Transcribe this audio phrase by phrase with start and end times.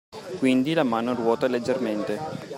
[0.39, 2.17] Quindi la mano ruota leggermente